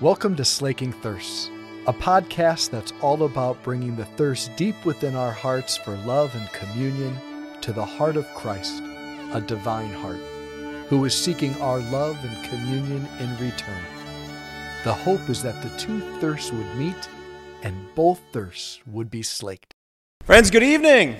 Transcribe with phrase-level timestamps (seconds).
[0.00, 1.50] Welcome to Slaking Thirsts,
[1.88, 6.48] a podcast that's all about bringing the thirst deep within our hearts for love and
[6.52, 7.18] communion
[7.62, 8.80] to the heart of Christ,
[9.32, 10.20] a divine heart,
[10.86, 13.82] who is seeking our love and communion in return.
[14.84, 17.08] The hope is that the two thirsts would meet
[17.64, 19.74] and both thirsts would be slaked.
[20.24, 21.16] Friends, good evening.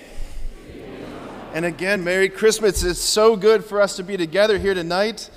[1.53, 2.85] And again, Merry Christmas.
[2.85, 5.31] It's so good for us to be together here tonight.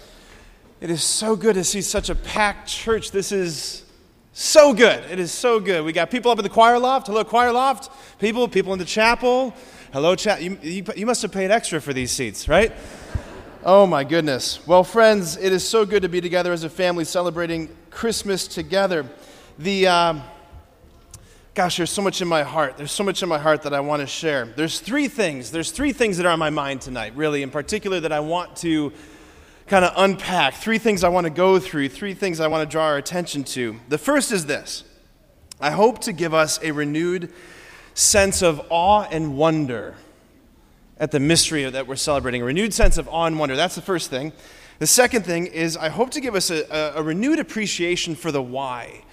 [0.81, 3.11] It is so good to see such a packed church.
[3.11, 3.85] This is
[4.33, 4.99] so good.
[5.11, 5.85] It is so good.
[5.85, 7.05] We got people up in the choir loft.
[7.05, 7.91] Hello, choir loft.
[8.17, 9.53] People, people in the chapel.
[9.93, 10.41] Hello, chat.
[10.41, 12.71] You, you, you must have paid extra for these seats, right?
[13.63, 14.65] Oh my goodness.
[14.65, 19.05] Well, friends, it is so good to be together as a family celebrating Christmas together.
[19.59, 20.23] The um,
[21.53, 22.77] gosh, there's so much in my heart.
[22.77, 24.45] There's so much in my heart that I want to share.
[24.45, 25.51] There's three things.
[25.51, 28.55] There's three things that are on my mind tonight, really, in particular, that I want
[28.57, 28.91] to
[29.71, 32.69] kind of unpack, three things I want to go through, three things I want to
[32.69, 33.79] draw our attention to.
[33.87, 34.83] The first is this
[35.61, 37.31] I hope to give us a renewed
[37.93, 39.95] sense of awe and wonder
[40.97, 43.55] at the mystery that we're celebrating, a renewed sense of awe and wonder.
[43.55, 44.33] That's the first thing.
[44.79, 46.65] The second thing is I hope to give us a,
[46.97, 49.05] a, renewed appreciation for the why.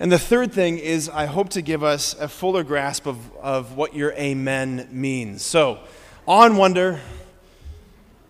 [0.00, 3.76] And the third thing is, I hope to give us a fuller grasp of, of
[3.76, 5.42] what your amen means.
[5.42, 5.78] So,
[6.26, 7.00] awe and wonder,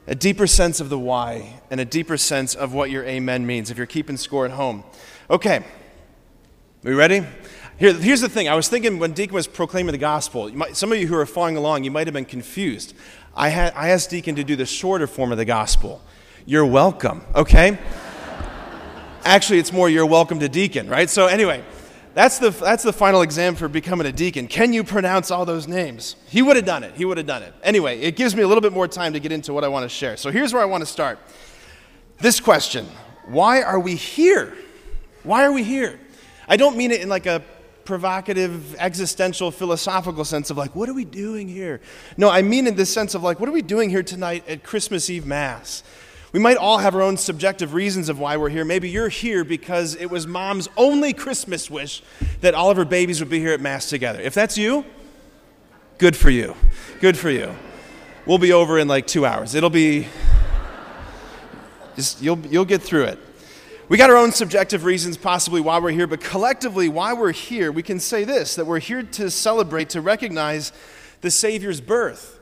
[0.06, 3.70] a deeper sense of the why and a deeper sense of what your amen means
[3.70, 4.84] if you're keeping score at home.
[5.28, 5.64] Okay,
[6.82, 7.24] we ready?
[7.78, 8.48] Here, here's the thing.
[8.48, 11.26] I was thinking when Deacon was proclaiming the gospel, might, some of you who are
[11.26, 12.94] following along, you might have been confused.
[13.34, 16.00] I, had, I asked Deacon to do the shorter form of the gospel.
[16.46, 17.78] You're welcome, okay?
[19.24, 21.10] Actually, it's more you're welcome to Deacon, right?
[21.10, 21.64] So, anyway.
[22.16, 24.48] That's the, that's the final exam for becoming a deacon.
[24.48, 26.16] Can you pronounce all those names?
[26.26, 26.94] He would have done it.
[26.94, 27.52] He would have done it.
[27.62, 29.82] Anyway, it gives me a little bit more time to get into what I want
[29.82, 30.16] to share.
[30.16, 31.18] So here's where I want to start.
[32.16, 32.86] This question
[33.26, 34.56] Why are we here?
[35.24, 36.00] Why are we here?
[36.48, 37.42] I don't mean it in like a
[37.84, 41.82] provocative, existential, philosophical sense of like, what are we doing here?
[42.16, 44.62] No, I mean in this sense of like, what are we doing here tonight at
[44.62, 45.82] Christmas Eve Mass?
[46.32, 48.64] We might all have our own subjective reasons of why we're here.
[48.64, 52.02] Maybe you're here because it was mom's only Christmas wish
[52.40, 54.20] that all of her babies would be here at Mass together.
[54.20, 54.84] If that's you,
[55.98, 56.54] good for you.
[57.00, 57.54] Good for you.
[58.26, 59.54] We'll be over in like two hours.
[59.54, 60.08] It'll be,
[61.94, 63.18] just, you'll, you'll get through it.
[63.88, 67.70] We got our own subjective reasons, possibly why we're here, but collectively, why we're here,
[67.70, 70.72] we can say this that we're here to celebrate, to recognize
[71.20, 72.35] the Savior's birth.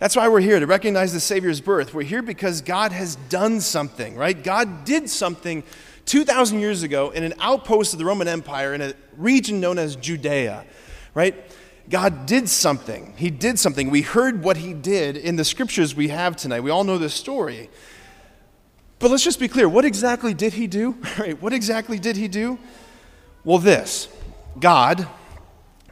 [0.00, 1.92] That's why we're here, to recognize the Savior's birth.
[1.92, 4.42] We're here because God has done something, right?
[4.42, 5.62] God did something
[6.06, 9.96] 2,000 years ago in an outpost of the Roman Empire in a region known as
[9.96, 10.64] Judea,
[11.12, 11.34] right?
[11.90, 13.12] God did something.
[13.18, 13.90] He did something.
[13.90, 16.60] We heard what He did in the scriptures we have tonight.
[16.60, 17.68] We all know this story.
[19.00, 20.96] But let's just be clear what exactly did He do?
[21.18, 21.40] Right?
[21.42, 22.58] What exactly did He do?
[23.44, 24.08] Well, this
[24.58, 25.06] God,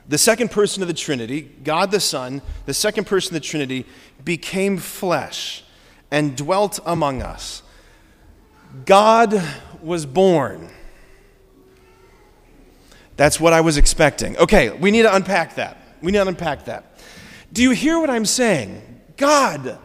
[0.09, 3.85] the second person of the Trinity, God the Son, the second person of the Trinity,
[4.25, 5.63] became flesh
[6.11, 7.63] and dwelt among us.
[8.85, 9.43] God
[9.83, 10.71] was born.
[13.17, 14.37] That's what I was expecting.
[14.39, 15.77] Okay, we need to unpack that.
[16.01, 16.99] We need to unpack that.
[17.53, 18.83] Do you hear what I'm saying?
[19.17, 19.79] God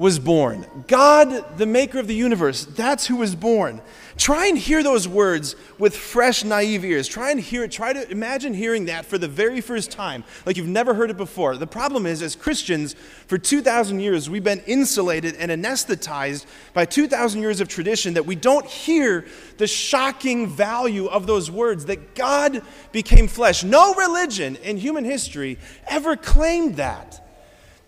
[0.00, 0.64] was born.
[0.86, 3.82] God, the maker of the universe, that's who was born.
[4.16, 7.06] Try and hear those words with fresh, naive ears.
[7.06, 7.70] Try and hear it.
[7.70, 11.18] Try to imagine hearing that for the very first time, like you've never heard it
[11.18, 11.54] before.
[11.58, 12.94] The problem is, as Christians,
[13.26, 18.36] for 2,000 years, we've been insulated and anesthetized by 2,000 years of tradition that we
[18.36, 19.26] don't hear
[19.58, 23.64] the shocking value of those words that God became flesh.
[23.64, 27.20] No religion in human history ever claimed that.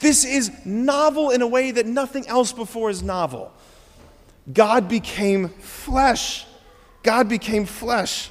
[0.03, 3.53] This is novel in a way that nothing else before is novel.
[4.53, 6.45] God became flesh.
[7.05, 8.29] God became flesh.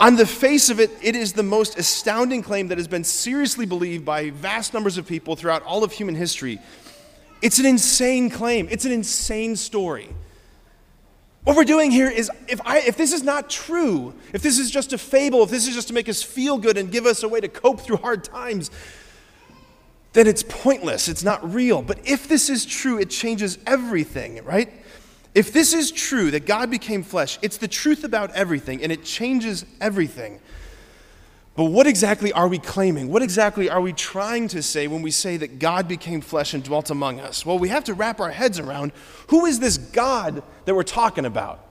[0.00, 3.66] On the face of it, it is the most astounding claim that has been seriously
[3.66, 6.58] believed by vast numbers of people throughout all of human history.
[7.40, 10.08] It's an insane claim, it's an insane story.
[11.44, 14.72] What we're doing here is if, I, if this is not true, if this is
[14.72, 17.22] just a fable, if this is just to make us feel good and give us
[17.22, 18.72] a way to cope through hard times,
[20.14, 21.08] then it's pointless.
[21.08, 21.82] It's not real.
[21.82, 24.72] But if this is true, it changes everything, right?
[25.34, 29.04] If this is true, that God became flesh, it's the truth about everything, and it
[29.04, 30.40] changes everything.
[31.56, 33.08] But what exactly are we claiming?
[33.08, 36.62] What exactly are we trying to say when we say that God became flesh and
[36.62, 37.44] dwelt among us?
[37.44, 38.92] Well, we have to wrap our heads around
[39.28, 41.64] who is this God that we're talking about?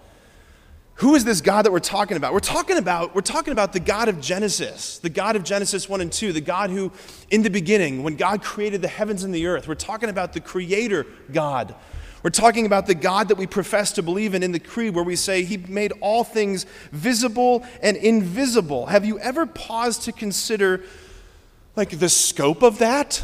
[0.95, 2.34] Who is this God that we're talking about?
[2.34, 6.01] We're talking about, we're talking about the God of Genesis, the God of Genesis 1
[6.01, 6.92] and 2, the God who,
[7.31, 10.40] in the beginning, when God created the heavens and the earth, we're talking about the
[10.40, 11.74] Creator God.
[12.22, 15.04] We're talking about the God that we profess to believe in in the Creed, where
[15.04, 18.86] we say He made all things visible and invisible.
[18.86, 20.84] Have you ever paused to consider,
[21.75, 23.22] like, the scope of that?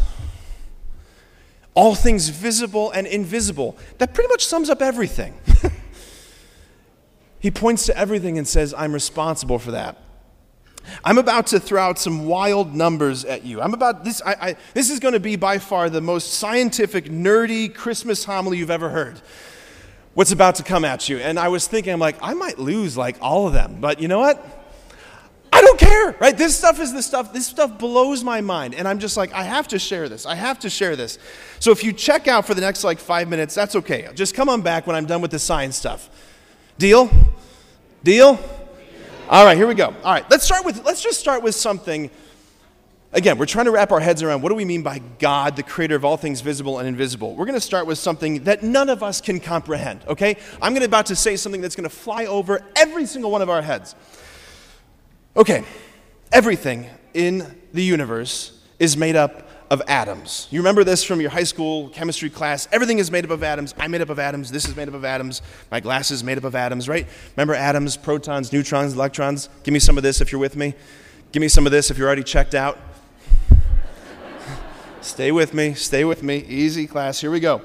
[1.75, 3.77] All things visible and invisible.
[4.00, 5.33] That pretty much sums up everything.
[7.39, 9.97] He points to everything and says, I'm responsible for that.
[11.03, 13.62] I'm about to throw out some wild numbers at you.
[13.62, 14.21] I'm about this.
[14.25, 18.57] I, I, this is going to be by far the most scientific, nerdy Christmas homily
[18.57, 19.21] you've ever heard.
[20.15, 21.18] What's about to come at you?
[21.19, 24.07] And I was thinking, I'm like, I might lose like all of them, but you
[24.07, 24.44] know what?
[25.51, 26.38] I don't care, right?
[26.38, 27.33] This stuff is the stuff.
[27.33, 30.25] This stuff blows my mind, and I'm just like, I have to share this.
[30.25, 31.18] I have to share this.
[31.59, 34.07] So if you check out for the next like five minutes, that's okay.
[34.13, 36.09] Just come on back when I'm done with the science stuff.
[36.80, 37.12] Deal?
[38.06, 38.40] Deal?
[39.28, 39.88] All right, here we go.
[39.88, 42.10] All right, let's start with let's just start with something.
[43.12, 45.64] Again, we're trying to wrap our heads around what do we mean by God, the
[45.64, 47.36] creator of all things visible and invisible.
[47.36, 50.38] We're going to start with something that none of us can comprehend, okay?
[50.62, 53.42] I'm going to about to say something that's going to fly over every single one
[53.42, 53.94] of our heads.
[55.36, 55.66] Okay.
[56.31, 60.48] Everything in the universe is made up of atoms.
[60.50, 62.68] You remember this from your high school chemistry class.
[62.71, 63.75] Everything is made up of atoms.
[63.77, 64.51] I'm made up of atoms.
[64.51, 65.42] This is made up of atoms.
[65.69, 67.07] My glass is made up of atoms, right?
[67.36, 69.48] Remember atoms, protons, neutrons, electrons?
[69.63, 70.74] Give me some of this if you're with me.
[71.31, 72.80] Give me some of this if you're already checked out.
[75.01, 75.75] stay with me.
[75.75, 76.38] Stay with me.
[76.48, 77.21] Easy class.
[77.21, 77.62] Here we go.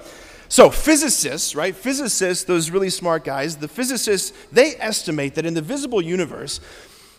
[0.48, 1.74] So, physicists, right?
[1.74, 6.60] Physicists, those really smart guys, the physicists, they estimate that in the visible universe,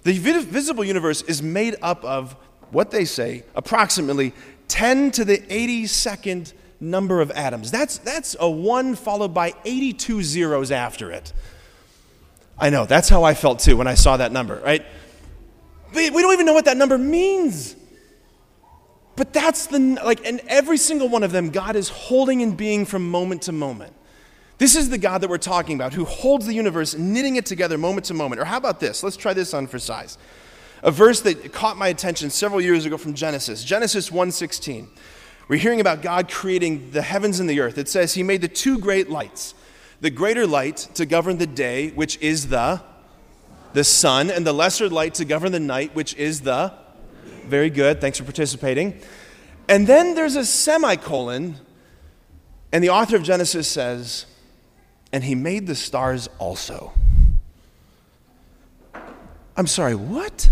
[0.04, 2.36] the visible universe is made up of
[2.72, 4.34] what they say approximately
[4.68, 7.72] 10 to the 82nd number of atoms.
[7.72, 11.34] That's, that's a 1 followed by 82 zeros after it.
[12.58, 14.86] I know, that's how I felt too when I saw that number, right?
[15.94, 17.76] We, we don't even know what that number means.
[19.16, 22.86] But that's the, like, and every single one of them, God is holding in being
[22.86, 23.94] from moment to moment.
[24.58, 27.78] This is the God that we're talking about, who holds the universe, knitting it together
[27.78, 28.42] moment to moment.
[28.42, 29.04] Or how about this?
[29.04, 30.18] Let's try this on for size
[30.86, 34.88] a verse that caught my attention several years ago from Genesis, Genesis 1:16.
[35.48, 37.80] We're hearing about God creating the heavens and the earth.
[37.80, 39.56] It says he made the two great lights.
[40.00, 42.82] The greater light to govern the day, which is the
[43.74, 46.72] the sun, and the lesser light to govern the night, which is the
[47.48, 48.00] very good.
[48.00, 49.02] Thanks for participating.
[49.68, 51.56] And then there's a semicolon,
[52.72, 54.28] and the author of Genesis says,
[55.12, 56.94] and he made the stars also.
[59.58, 60.50] I'm sorry, what?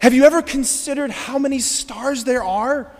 [0.00, 2.92] Have you ever considered how many stars there are?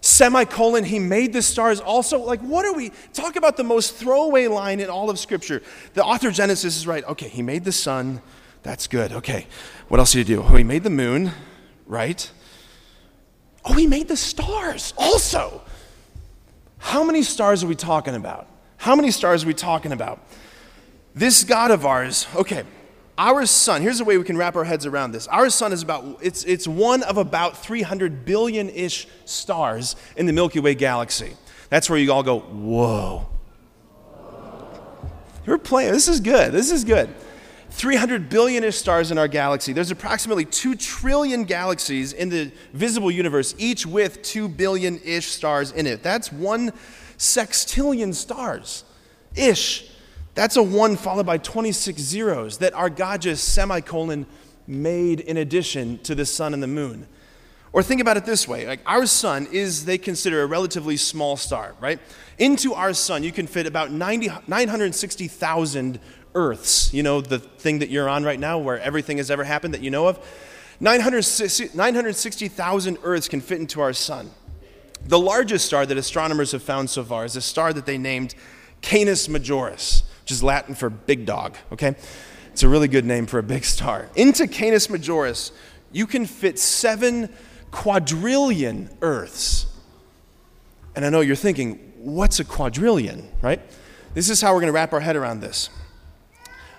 [0.00, 2.18] Semicolon, he made the stars also.
[2.20, 2.92] Like, what are we?
[3.12, 5.62] Talk about the most throwaway line in all of Scripture.
[5.94, 7.04] The author Genesis is right.
[7.04, 8.22] Okay, he made the sun.
[8.62, 9.12] That's good.
[9.12, 9.46] Okay,
[9.88, 10.42] what else did he do?
[10.42, 11.32] Oh, he made the moon,
[11.86, 12.30] right?
[13.64, 15.62] Oh, he made the stars also.
[16.78, 18.46] How many stars are we talking about?
[18.78, 20.20] How many stars are we talking about?
[21.14, 22.64] This God of ours, okay,
[23.20, 25.28] our sun, here's a way we can wrap our heads around this.
[25.28, 30.32] Our sun is about, it's, it's one of about 300 billion ish stars in the
[30.32, 31.36] Milky Way galaxy.
[31.68, 33.28] That's where you all go, whoa.
[35.46, 37.10] You're playing, this is good, this is good.
[37.72, 39.74] 300 billion ish stars in our galaxy.
[39.74, 45.72] There's approximately 2 trillion galaxies in the visible universe, each with 2 billion ish stars
[45.72, 46.02] in it.
[46.02, 46.72] That's one
[47.18, 48.84] sextillion stars
[49.36, 49.89] ish.
[50.40, 54.24] That's a 1 followed by 26 zeros that our God just semicolon
[54.66, 57.06] made in addition to the sun and the moon.
[57.74, 61.36] Or think about it this way like our sun is, they consider a relatively small
[61.36, 61.98] star, right?
[62.38, 66.00] Into our sun, you can fit about 90, 960,000
[66.34, 66.94] Earths.
[66.94, 69.82] You know, the thing that you're on right now where everything has ever happened that
[69.82, 70.26] you know of?
[70.80, 74.30] 960,000 Earths can fit into our sun.
[75.04, 78.34] The largest star that astronomers have found so far is a star that they named
[78.80, 81.94] Canis Majoris which is Latin for big dog, okay?
[82.52, 84.08] It's a really good name for a big star.
[84.16, 85.52] Into Canis Majoris,
[85.92, 87.28] you can fit seven
[87.70, 89.66] quadrillion Earths.
[90.96, 93.60] And I know you're thinking, what's a quadrillion, right?
[94.14, 95.70] This is how we're going to wrap our head around this.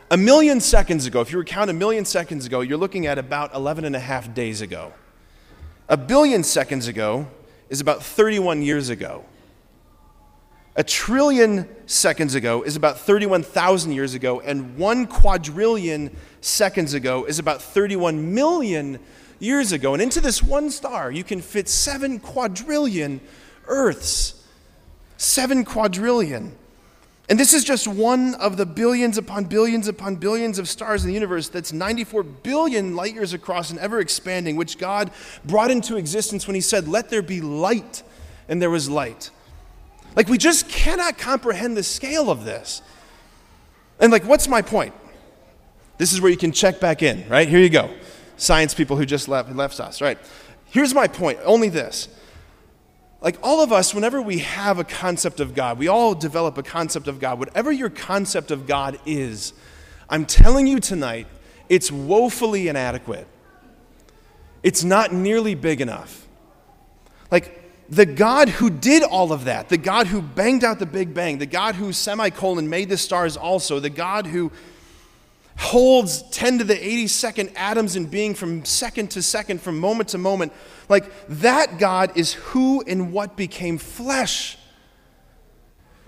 [0.10, 3.18] A million seconds ago, if you were count a million seconds ago, you're looking at
[3.18, 4.92] about 11 and a half days ago.
[5.88, 7.28] A billion seconds ago
[7.70, 9.24] is about 31 years ago.
[10.76, 17.40] A trillion seconds ago is about 31,000 years ago, and one quadrillion seconds ago is
[17.40, 19.00] about 31 million
[19.40, 19.94] years ago.
[19.94, 23.20] And into this one star, you can fit seven quadrillion
[23.68, 24.42] Earths.
[25.18, 26.56] Seven quadrillion.
[27.30, 31.08] And this is just one of the billions upon billions upon billions of stars in
[31.10, 35.12] the universe that's 94 billion light years across and ever expanding, which God
[35.46, 38.04] brought into existence when He said, Let there be light,
[38.50, 39.32] and there was light.
[40.16, 42.82] Like, we just cannot comprehend the scale of this.
[44.00, 44.94] And, like, what's my point?
[45.98, 47.48] This is where you can check back in, right?
[47.48, 47.94] Here you go.
[48.36, 50.18] Science people who just left, left us, right?
[50.66, 52.08] Here's my point only this.
[53.22, 56.64] Like, all of us, whenever we have a concept of God, we all develop a
[56.64, 57.38] concept of God.
[57.38, 59.54] Whatever your concept of God is,
[60.10, 61.28] I'm telling you tonight,
[61.70, 63.28] it's woefully inadequate.
[64.64, 66.28] It's not nearly big enough.
[67.30, 67.61] Like,
[67.92, 71.40] the God who did all of that, the God who banged out the Big Bang,
[71.40, 74.50] the God who semicolon made the stars also, the God who
[75.58, 80.18] holds 10 to the 82nd atoms in being from second to second, from moment to
[80.18, 80.54] moment,
[80.88, 84.58] like that God is who and what became flesh.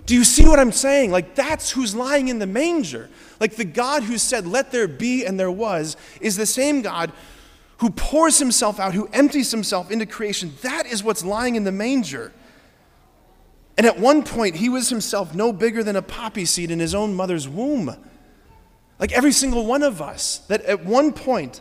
[0.06, 1.10] Do you see what I'm saying?
[1.10, 3.10] Like, that's who's lying in the manger.
[3.40, 7.10] Like, the God who said, Let there be, and there was, is the same God
[7.78, 10.52] who pours himself out, who empties himself into creation.
[10.62, 12.32] That is what's lying in the manger.
[13.76, 16.94] And at one point, he was himself no bigger than a poppy seed in his
[16.94, 17.96] own mother's womb.
[18.98, 21.60] Like every single one of us, that at one point,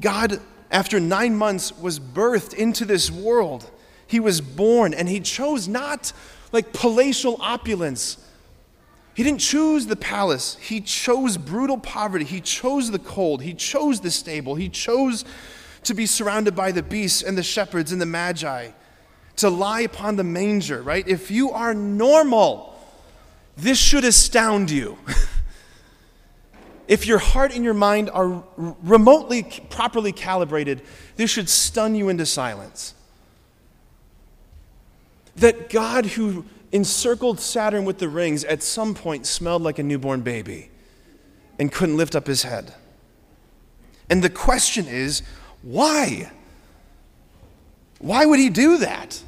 [0.00, 0.40] God,
[0.70, 3.68] after nine months, was birthed into this world.
[4.06, 6.12] He was born, and he chose not
[6.52, 8.18] like palatial opulence
[9.14, 10.56] he didn't choose the palace.
[10.56, 12.24] He chose brutal poverty.
[12.24, 13.42] He chose the cold.
[13.42, 14.54] He chose the stable.
[14.54, 15.24] He chose
[15.84, 18.70] to be surrounded by the beasts and the shepherds and the magi,
[19.36, 21.06] to lie upon the manger, right?
[21.06, 22.74] If you are normal,
[23.56, 24.96] this should astound you.
[26.88, 30.82] if your heart and your mind are remotely properly calibrated,
[31.16, 32.94] this should stun you into silence.
[35.36, 40.22] That God, who encircled Saturn with the rings at some point smelled like a newborn
[40.22, 40.70] baby
[41.58, 42.74] and couldn't lift up his head.
[44.10, 45.22] And the question is,
[45.62, 46.32] why?
[47.98, 49.22] Why would he do that?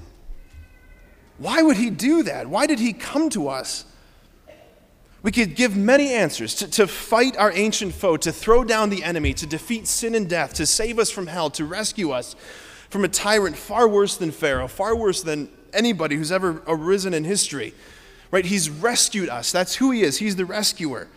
[1.38, 2.48] Why would he do that?
[2.48, 3.84] Why did he come to us?
[5.22, 9.02] We could give many answers to, to fight our ancient foe, to throw down the
[9.02, 12.36] enemy, to defeat sin and death, to save us from hell, to rescue us
[12.90, 17.24] from a tyrant far worse than Pharaoh, far worse than anybody who's ever arisen in
[17.24, 17.74] history.
[18.30, 18.44] Right?
[18.44, 19.52] He's rescued us.
[19.52, 20.18] That's who he is.
[20.18, 21.08] He's the rescuer.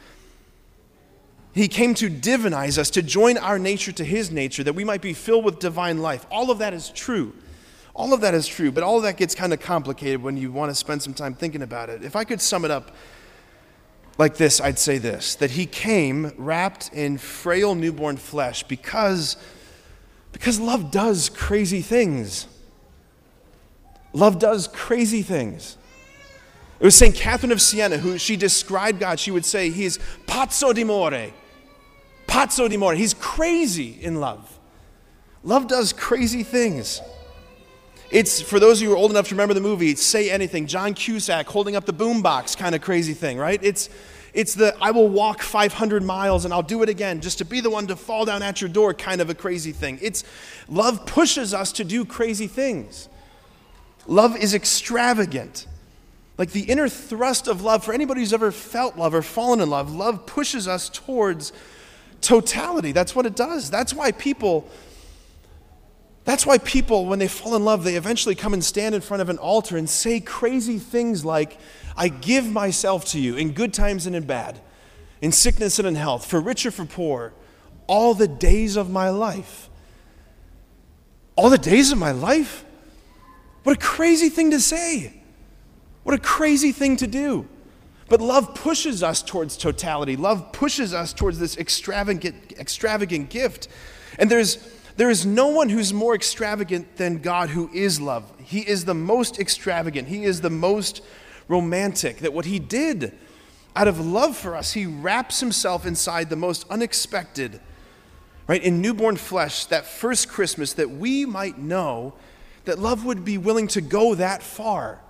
[1.53, 5.01] He came to divinize us, to join our nature to his nature, that we might
[5.01, 6.25] be filled with divine life.
[6.29, 7.33] All of that is true.
[7.95, 10.51] All of that is true, but all of that gets kind of complicated when you
[10.51, 12.03] want to spend some time thinking about it.
[12.03, 12.91] If I could sum it up
[14.19, 19.35] like this, I'd say this that he came wrapped in frail newborn flesh because,
[20.31, 22.45] because love does crazy things.
[24.17, 25.77] Love does crazy things.
[26.79, 27.13] It was St.
[27.13, 29.19] Catherine of Siena who she described God.
[29.19, 31.31] She would say, He's pazzo di d'amore.
[32.27, 32.95] Pazzo di d'amore.
[32.95, 34.59] He's crazy in love.
[35.43, 36.99] Love does crazy things.
[38.09, 40.65] It's, for those of you who are old enough to remember the movie, Say Anything,
[40.65, 43.59] John Cusack holding up the boombox kind of crazy thing, right?
[43.61, 43.87] It's,
[44.33, 47.59] it's the I will walk 500 miles and I'll do it again just to be
[47.59, 49.99] the one to fall down at your door kind of a crazy thing.
[50.01, 50.23] It's
[50.67, 53.09] love pushes us to do crazy things.
[54.07, 55.67] Love is extravagant.
[56.37, 59.69] Like the inner thrust of love, for anybody who's ever felt love or fallen in
[59.69, 61.51] love, love pushes us towards
[62.21, 62.91] totality.
[62.91, 63.69] That's what it does.
[63.69, 64.69] That's why people.
[66.23, 69.21] That's why people, when they fall in love, they eventually come and stand in front
[69.21, 71.57] of an altar and say crazy things like,
[71.95, 74.59] I give myself to you in good times and in bad,
[75.21, 77.33] in sickness and in health, for rich or for poor,
[77.87, 79.69] all the days of my life.
[81.37, 82.65] All the days of my life?
[83.67, 85.11] What a crazy thing to say.
[86.03, 87.45] What a crazy thing to do.
[88.07, 90.15] But love pushes us towards totality.
[90.15, 93.67] Love pushes us towards this extravagant, extravagant gift.
[94.19, 94.57] And there's,
[94.95, 98.31] there is no one who's more extravagant than God who is love.
[98.41, 100.07] He is the most extravagant.
[100.07, 101.03] He is the most
[101.49, 102.19] romantic.
[102.19, 103.17] That what He did
[103.75, 107.59] out of love for us, He wraps Himself inside the most unexpected,
[108.47, 108.63] right?
[108.63, 112.13] In newborn flesh, that first Christmas, that we might know
[112.67, 115.01] that love would be willing to go that far.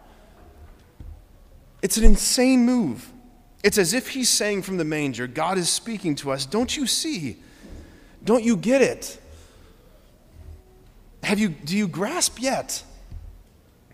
[1.82, 3.12] It's an insane move.
[3.64, 6.88] It's as if he's saying from the manger, God is speaking to us, Don't you
[6.88, 7.38] see?
[8.24, 9.20] Don't you get it?
[11.24, 12.84] Have you, do you grasp yet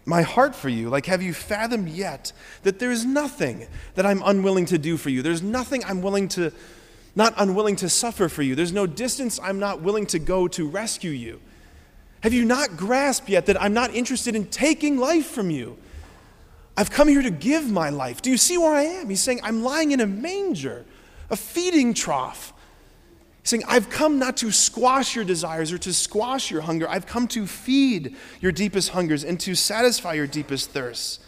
[0.05, 0.89] my heart for you?
[0.89, 3.65] Like, have you fathomed yet that there is nothing
[3.95, 5.21] that I'm unwilling to do for you?
[5.21, 6.51] There's nothing I'm willing to,
[7.15, 8.55] not unwilling to suffer for you.
[8.55, 11.39] There's no distance I'm not willing to go to rescue you.
[12.23, 15.77] Have you not grasped yet that I'm not interested in taking life from you?
[16.77, 18.21] I've come here to give my life.
[18.21, 19.09] Do you see where I am?
[19.09, 20.85] He's saying, I'm lying in a manger,
[21.29, 22.53] a feeding trough.
[23.41, 26.89] He's saying, I've come not to squash your desires or to squash your hunger.
[26.89, 31.19] I've come to feed your deepest hungers and to satisfy your deepest thirsts.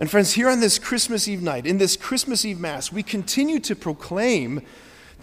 [0.00, 3.60] And friends, here on this Christmas Eve night, in this Christmas Eve Mass, we continue
[3.60, 4.62] to proclaim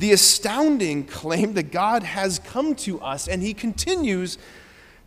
[0.01, 4.39] the astounding claim that God has come to us and He continues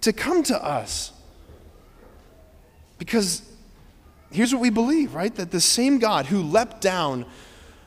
[0.03, 1.13] to come to us.
[2.99, 3.43] Because
[4.31, 5.35] here's what we believe, right?
[5.35, 7.27] That the same God who leapt down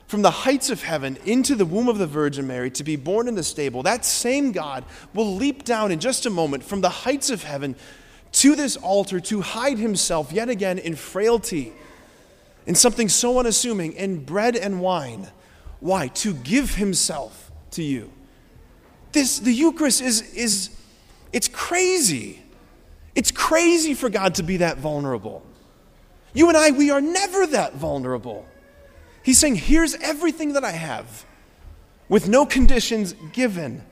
[0.08, 3.30] from the heights of heaven into the womb of the Virgin Mary to be born
[3.30, 4.84] in the stable, that same God
[5.14, 7.78] will leap down in just a moment from the heights of heaven
[8.34, 11.72] to this altar to hide himself yet again in frailty,
[12.66, 15.30] in something so unassuming, in bread and wine.
[15.80, 16.08] Why?
[16.08, 18.12] To give himself to you.
[19.12, 20.70] This, the Eucharist is, is
[21.34, 22.42] it's crazy.
[23.16, 25.44] It's crazy for God to be that vulnerable.
[26.34, 28.46] You and I, we are never that vulnerable.
[29.24, 31.26] He's saying, Here's everything that I have
[32.10, 33.84] with no conditions given.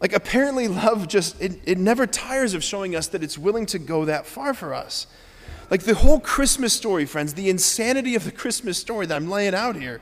[0.00, 3.78] Like, apparently, love just, it, it never tires of showing us that it's willing to
[3.78, 5.06] go that far for us.
[5.70, 9.54] Like, the whole Christmas story, friends, the insanity of the Christmas story that I'm laying
[9.54, 10.00] out here,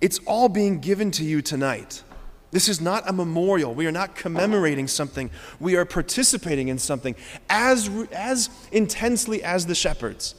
[0.00, 2.02] it's all being given to you tonight.
[2.50, 3.74] This is not a memorial.
[3.74, 5.30] We are not commemorating something.
[5.60, 7.14] We are participating in something
[7.50, 10.34] as, as intensely as the shepherds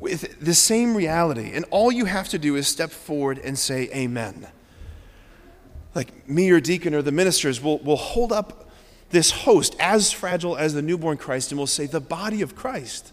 [0.00, 1.52] with the same reality.
[1.54, 4.46] And all you have to do is step forward and say, Amen.
[5.94, 8.68] Like me or deacon or the ministers will, will hold up
[9.10, 13.12] this host as fragile as the newborn Christ and will say, The body of Christ.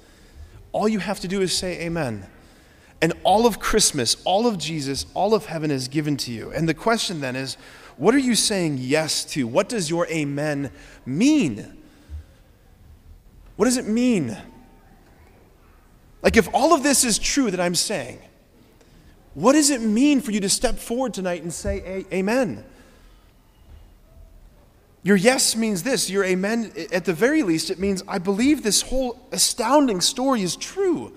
[0.71, 2.27] All you have to do is say, Amen.
[3.01, 6.51] And all of Christmas, all of Jesus, all of heaven is given to you.
[6.51, 7.57] And the question then is,
[7.97, 9.47] what are you saying yes to?
[9.47, 10.71] What does your amen
[11.05, 11.77] mean?
[13.55, 14.37] What does it mean?
[16.21, 18.19] Like, if all of this is true that I'm saying,
[19.33, 22.63] what does it mean for you to step forward tonight and say amen?
[25.03, 26.09] Your yes means this.
[26.09, 30.55] Your amen, at the very least, it means I believe this whole astounding story is
[30.55, 31.13] true.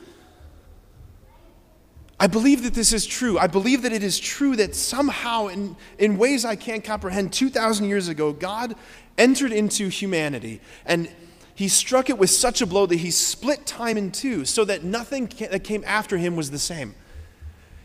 [2.18, 3.38] I believe that this is true.
[3.38, 7.86] I believe that it is true that somehow, in, in ways I can't comprehend, 2,000
[7.86, 8.76] years ago, God
[9.18, 11.08] entered into humanity and
[11.54, 14.82] he struck it with such a blow that he split time in two so that
[14.82, 16.94] nothing that came after him was the same.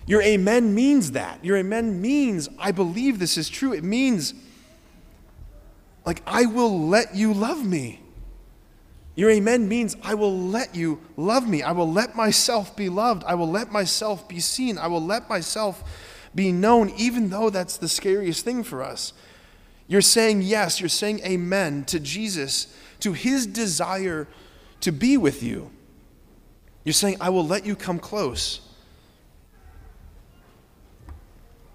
[0.07, 1.43] Your amen means that.
[1.45, 3.73] Your amen means, I believe this is true.
[3.73, 4.33] It means,
[6.03, 8.01] like, I will let you love me.
[9.15, 11.61] Your amen means I will let you love me.
[11.61, 13.23] I will let myself be loved.
[13.25, 14.77] I will let myself be seen.
[14.77, 15.83] I will let myself
[16.33, 19.13] be known, even though that's the scariest thing for us.
[19.87, 24.27] You're saying yes, you're saying amen to Jesus, to his desire
[24.81, 25.71] to be with you.
[26.83, 28.61] You're saying, I will let you come close.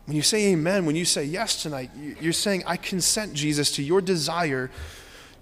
[0.06, 3.82] When you say amen, when you say yes tonight, you're saying, I consent, Jesus, to
[3.82, 4.70] your desire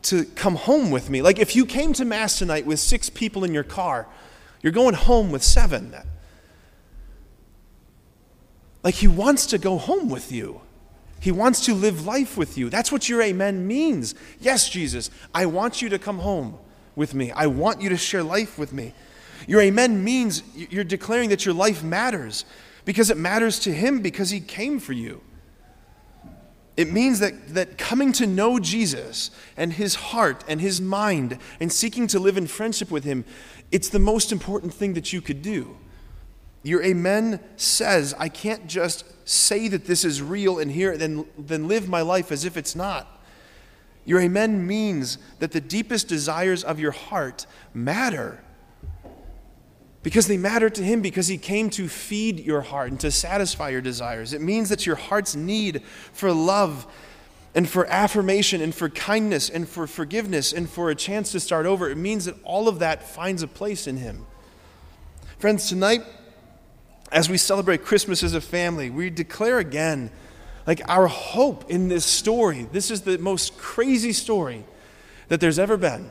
[0.03, 1.23] to come home with me.
[1.23, 4.09] Like if you came to Mass tonight with six people in your car,
[4.61, 5.95] you're going home with seven.
[8.83, 10.61] Like he wants to go home with you.
[11.21, 12.69] He wants to live life with you.
[12.69, 14.15] That's what your amen means.
[14.41, 16.59] Yes, Jesus, I want you to come home
[16.97, 17.31] with me.
[17.31, 18.93] I want you to share life with me.
[19.47, 22.45] Your amen means you're declaring that your life matters
[22.85, 25.21] because it matters to him because he came for you.
[26.76, 31.70] It means that, that coming to know Jesus and his heart and his mind and
[31.70, 33.24] seeking to live in friendship with him,
[33.70, 35.76] it's the most important thing that you could do.
[36.62, 41.68] Your amen says, I can't just say that this is real and here, then, then
[41.68, 43.20] live my life as if it's not.
[44.04, 48.42] Your amen means that the deepest desires of your heart matter
[50.03, 53.71] because they matter to him because he came to feed your heart and to satisfy
[53.71, 54.33] your desires.
[54.33, 56.87] It means that your heart's need for love
[57.55, 61.67] and for affirmation and for kindness and for forgiveness and for a chance to start
[61.67, 64.27] over, it means that all of that finds a place in him.
[65.38, 66.03] Friends, tonight,
[67.11, 70.11] as we celebrate Christmas as a family, we declare again
[70.67, 72.67] like our hope in this story.
[72.73, 74.65] This is the most crazy story
[75.29, 76.09] that there's ever been.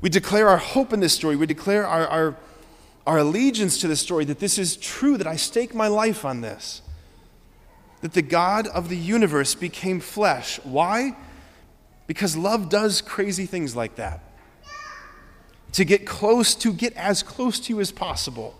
[0.00, 1.36] We declare our hope in this story.
[1.36, 2.36] We declare our, our
[3.06, 6.40] our allegiance to the story that this is true, that I stake my life on
[6.40, 6.82] this.
[8.00, 10.60] That the God of the universe became flesh.
[10.64, 11.16] Why?
[12.06, 14.20] Because love does crazy things like that.
[15.72, 18.54] To get close, to get as close to you as possible.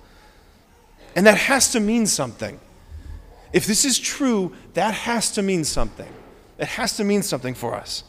[1.14, 2.58] And that has to mean something.
[3.52, 6.10] If this is true, that has to mean something.
[6.58, 8.04] It has to mean something for us.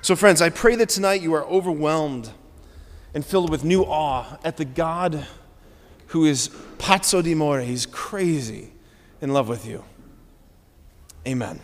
[0.00, 2.30] So, friends, I pray that tonight you are overwhelmed
[3.14, 5.26] and filled with new awe at the God
[6.12, 8.70] who is pazzo di more, he's crazy
[9.22, 9.82] in love with you.
[11.26, 11.58] Amen.